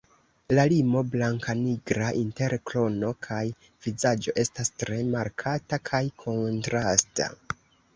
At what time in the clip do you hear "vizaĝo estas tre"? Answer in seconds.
3.69-5.01